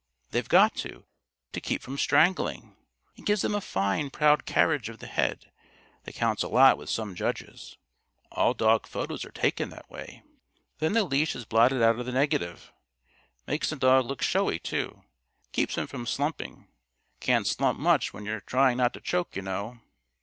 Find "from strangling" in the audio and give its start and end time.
1.83-2.75